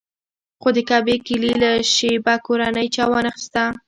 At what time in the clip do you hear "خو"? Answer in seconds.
0.61-0.69